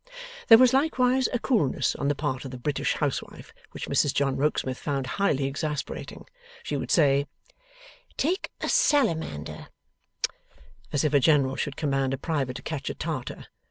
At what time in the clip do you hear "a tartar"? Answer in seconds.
12.89-13.45